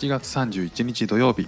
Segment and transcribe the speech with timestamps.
[0.00, 1.46] 7月31日土曜日。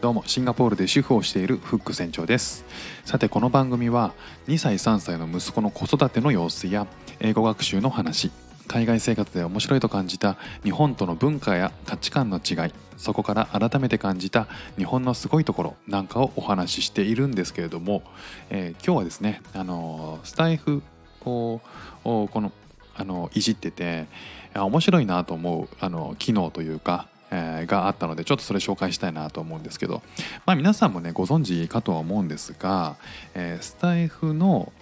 [0.00, 2.64] どうもシンガポールで主婦をしているフック船長です。
[3.04, 4.14] さてこの番組は
[4.46, 6.86] 2歳3歳の息子の子育ての様子や
[7.18, 8.30] 英語学習の話
[8.68, 14.46] 海外生活で面白いと感じた日本との文化や価値観の違いそこから改めて感じた
[14.78, 18.04] 日本のすごいところなんかをお話ししているんですけれども、
[18.50, 20.84] えー、今日はですねあのスタイフ
[21.24, 21.60] を
[22.04, 22.52] この
[22.94, 24.06] あのいじってて
[24.54, 30.02] 面白いなと思うあの機能というかえー、があったのでちょっとそれ紹介したいなと思うんですけど、
[30.46, 32.96] まあ、皆さんもねご存知かとは思うんですが、
[33.34, 34.72] えー、スタイフの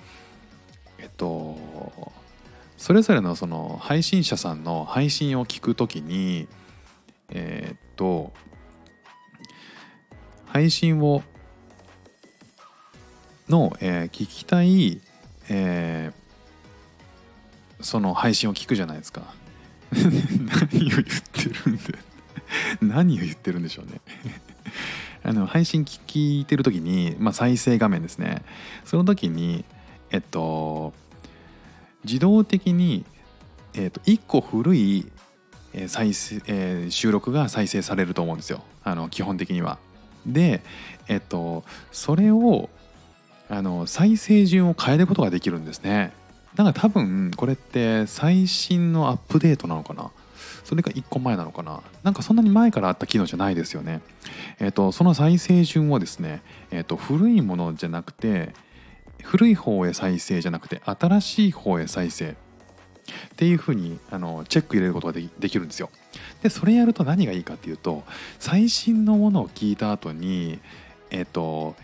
[0.98, 1.59] えっと
[2.77, 6.48] それぞれのその配信者さんの配信を聞くときに
[7.30, 8.33] えー、っと
[10.47, 11.23] 配信を
[13.48, 15.01] の、えー、聞きたい、
[15.48, 19.34] えー、その配信を聞くじゃないですか。
[19.92, 20.09] 何を
[20.70, 21.98] 言ってるんで。
[22.80, 24.00] 何を言ってるんでしょうね
[25.22, 28.42] あの配信聞いてる時に、まあ、再生画面ですね
[28.84, 29.64] その時に
[30.10, 30.94] えっと
[32.04, 33.04] 自動的に、
[33.74, 35.10] えっと、1個古い
[35.86, 39.78] 再生、えー、収録が再生されると思うんですよあの基本的には。
[40.26, 40.62] で
[41.08, 42.69] えっとそれを
[43.48, 46.12] あの再生順を変えることができるんですね。
[46.54, 50.10] だから多分これって最新のアップデートなのかな
[50.69, 54.02] それが1個前なのかななんかそんなに前からあった機能じゃないですよね。
[54.61, 58.52] えっ、ー、とその再生順をですね、えっ、ー、と古いものじゃなくて
[59.22, 62.34] 古い方へ再生じゃなくて新しい方へ再生っ
[63.36, 65.88] ていうふうにあのチェック入れることができるんですよ。
[66.42, 68.05] でそれやると何がいいかっていうと
[68.38, 70.58] 最新のものを聞いた後に
[71.10, 71.77] えっ、ー、と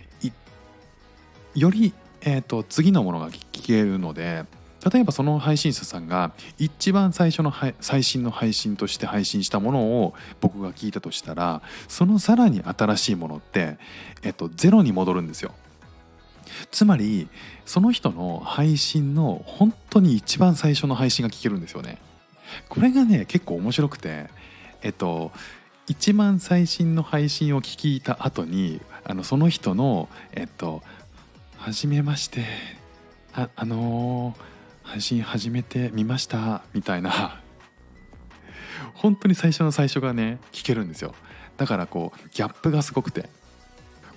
[1.55, 4.45] より、えーと次のものが聞けるので
[4.93, 13.79] 例えばその配信者さんが一番最初の最新の配信として配信したものを僕が聞いたとしたらそのさらに新しいものって、
[14.23, 15.53] えっと、ゼロに戻るんですよ。
[16.71, 17.29] つまり
[17.65, 21.99] その人の配信の本当に一番最初の配信が聞けるんですよね。
[22.69, 24.29] これがね結構面白くて
[24.83, 25.33] えっと
[25.87, 30.83] 一番最新の配信を聞いた後にあのその人のえっと
[31.57, 32.45] 「はじめまして
[33.33, 34.54] ああのー
[34.85, 37.41] 配信始めてみましたみたいな
[38.95, 41.15] 本当に最初の最初がね聞けるんですよ
[41.57, 43.29] だからこうギャップがすごくて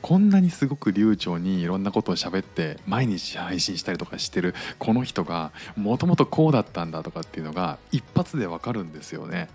[0.01, 9.49] こんなにすごく流暢にいろんなことを喋って毎日配信したりとかしてるこの人がもともとこうだったんだとかっていうのが一発でわかるんですよね。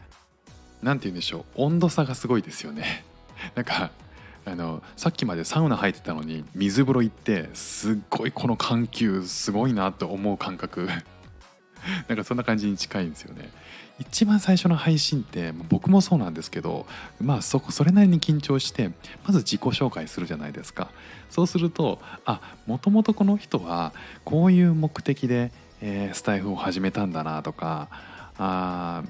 [0.83, 3.05] 何て言うんでしょう温度差がすごいですよね。
[3.55, 3.93] なんか
[4.45, 10.89] あのさっきまでサウナ入ってたのに水風呂行ってすっごいこの緩急すごいなって思う感覚。
[12.09, 13.51] なんかそんな感じに近いんですよね。
[13.99, 16.87] 一番最初の配信って僕もそうなんですけど
[17.21, 18.91] まあそこそれなりに緊張して
[19.25, 20.91] まず自己紹介するじゃないですか。
[21.31, 23.93] そうするとあもともとこの人は
[24.25, 27.89] こういう目的で、えー、スタイフを始めたんだなとか
[28.39, 29.03] あ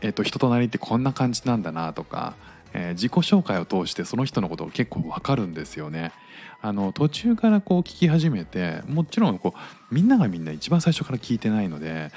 [0.00, 2.34] えっ、と人となりってこんな感じなんだなとか
[2.74, 6.12] えー、自己紹介を通してその人のことを結構わかるんですよね。
[6.60, 12.12] あの途中からこう聞き始めてもちろんこうみんながみんな一番最初から聞いてないので、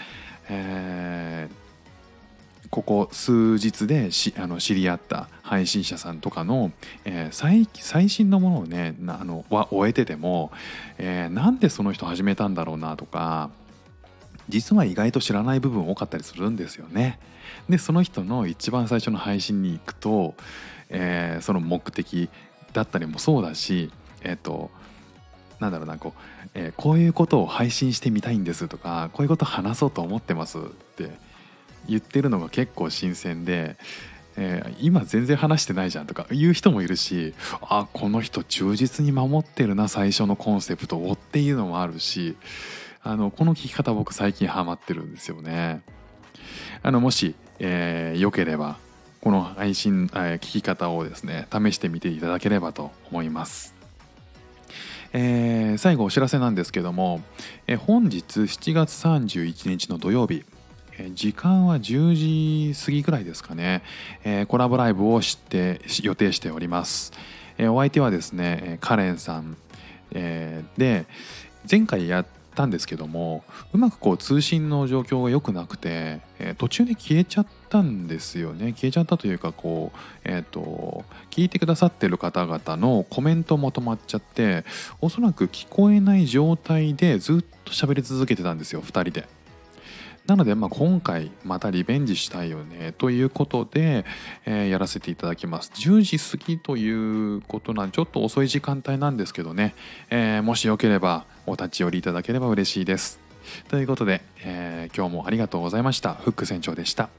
[0.49, 6.71] えー、ここ数日でしあの知り合った配信者さんとかの、
[7.05, 10.51] えー、最最新のものをねあのは終えてても、
[10.99, 13.49] えー、なんでその人始めたんだろうなとか
[14.49, 17.19] 実は意外と知らない部分多かったりするんですよね。
[17.69, 20.35] でその人の一番最初の配信に行くと、
[20.89, 22.29] えー、その目的
[22.73, 23.91] だったりもそうだし
[24.21, 24.71] え、ー、と
[25.59, 31.11] なんだろうなこう、えー、こういうことを配信してみたいんですとかこういうこと話そうと思ってますって
[31.87, 33.77] 言ってるのが結構新鮮で、
[34.35, 42.35] えー、今全然話してないじゃんとか言う人もいるしあこの人忠実に守ってるな最初のコンセプトをっていうのもあるし
[43.07, 45.83] あのこの聞き方僕最近ハマってるんですよね。
[46.81, 48.77] あのもし、えー、よければ
[49.21, 53.75] この配信、えー、聞き方をですね試してみていただければと思います。
[55.13, 57.21] えー、最後お知らせなんですけども、
[57.67, 60.43] えー、本日7月31日の土曜日、
[60.97, 63.83] えー、時間は10時過ぎぐらいですかね、
[64.23, 67.13] え、コラボライブをして予定しております、
[67.59, 69.57] え、お相手はですねカレンさん、
[70.11, 71.05] え、で
[71.69, 72.25] 前回やっ
[72.55, 73.43] たんですけども
[73.73, 84.65] うまくこう通信の状況が良くなくて、えー、途中で消えちゃったんですよね消えちゃったというかこうえっ、ー、と聞いてくださってる方々のコメントも止まっちゃって
[85.01, 89.34] おそらく聞こえない状態でずっと喋り続けてたんですよ2人で。
[90.27, 94.05] なので、まあ、今回またリベンジしたいよねということで、
[94.45, 95.71] えーやらせていただきます。
[95.75, 99.75] 10時過ぎということなんでちょっと遅い時間帯なんですけどね、
[100.09, 103.19] えーもしよければお立ち寄りいただければ嬉しいです。
[103.67, 106.15] ということで、えー今日もありがとうございました。
[106.15, 107.09] フック船長でした。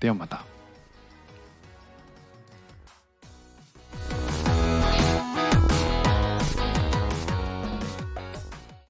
[0.00, 0.57] ではまた。